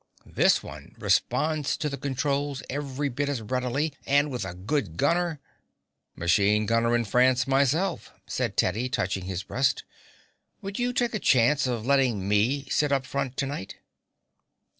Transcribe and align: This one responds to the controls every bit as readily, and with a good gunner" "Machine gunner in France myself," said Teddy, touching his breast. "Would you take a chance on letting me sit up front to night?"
This 0.25 0.63
one 0.63 0.95
responds 0.97 1.77
to 1.77 1.87
the 1.87 1.95
controls 1.95 2.63
every 2.71 3.07
bit 3.07 3.29
as 3.29 3.43
readily, 3.43 3.93
and 4.07 4.31
with 4.31 4.45
a 4.45 4.55
good 4.55 4.97
gunner" 4.97 5.39
"Machine 6.15 6.65
gunner 6.65 6.95
in 6.95 7.05
France 7.05 7.45
myself," 7.45 8.11
said 8.25 8.57
Teddy, 8.57 8.89
touching 8.89 9.25
his 9.25 9.43
breast. 9.43 9.83
"Would 10.63 10.79
you 10.79 10.91
take 10.91 11.13
a 11.13 11.19
chance 11.19 11.67
on 11.67 11.83
letting 11.85 12.27
me 12.27 12.67
sit 12.67 12.91
up 12.91 13.05
front 13.05 13.37
to 13.37 13.45
night?" 13.45 13.75